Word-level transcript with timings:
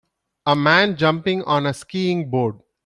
A 0.47 0.55
man 0.55 0.95
jumping 0.97 1.43
on 1.43 1.67
a 1.67 1.75
skiing 1.75 2.31
board. 2.31 2.57